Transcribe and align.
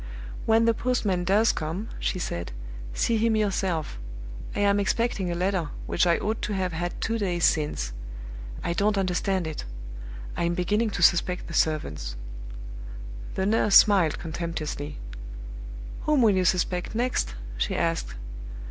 "When 0.47 0.65
the 0.65 0.73
postman 0.73 1.25
does 1.25 1.51
come," 1.51 1.87
she 1.99 2.17
said, 2.17 2.53
"see 2.91 3.17
him 3.17 3.35
yourself. 3.35 3.99
I 4.55 4.61
am 4.61 4.79
expecting 4.79 5.29
a 5.29 5.35
letter 5.35 5.67
which 5.85 6.07
I 6.07 6.17
ought 6.17 6.41
to 6.41 6.53
have 6.53 6.73
had 6.73 6.99
two 6.99 7.19
days 7.19 7.43
since. 7.45 7.93
I 8.63 8.73
don't 8.73 8.97
understand 8.97 9.45
it. 9.45 9.63
I'm 10.35 10.55
beginning 10.55 10.89
to 10.89 11.03
suspect 11.03 11.45
the 11.45 11.53
servants." 11.53 12.15
The 13.35 13.45
nurse 13.45 13.75
smiled 13.75 14.17
contemptuously. 14.17 14.97
"Whom 16.05 16.23
will 16.23 16.33
you 16.35 16.45
suspect 16.45 16.95
next?" 16.95 17.35
she 17.59 17.75
asked. 17.75 18.15